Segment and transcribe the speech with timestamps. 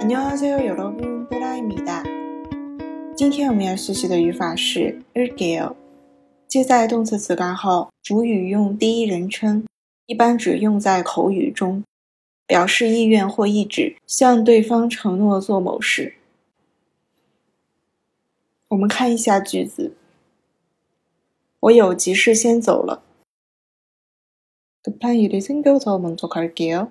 [0.00, 2.02] 안녕하세요여러분보라입니다
[3.16, 5.74] 今天我们要学习的语法是일게요
[6.46, 9.64] 接在动词词干后，主语用第一人称，
[10.06, 11.82] 一般只用在口语中，
[12.46, 16.14] 表示意愿或意志，向对方承诺做某事。
[18.68, 19.94] 我们看一下句子：
[21.60, 23.02] 我有急事先走了。
[24.84, 26.90] 급한일이생겨서먼저갈게요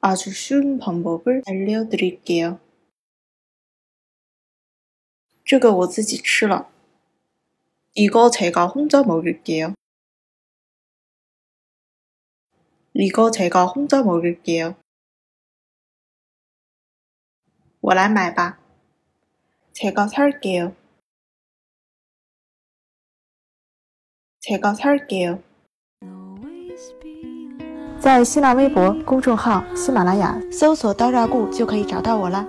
[0.00, 2.60] 아주 쉬운 방법을 알려드릴게요.
[5.44, 6.70] 这个我自己吃了.
[7.94, 9.74] 이거 제가 혼자 먹을게요.
[12.94, 14.76] 이거 제가 혼자 먹을게요.
[17.80, 18.58] 我来买吧.
[19.72, 20.76] 제가 살게요.
[24.40, 25.42] 제가 살게요.
[28.07, 32.47] 在新浪微博公众号“喜马拉雅”搜索“刀扎固”就可以找到我了。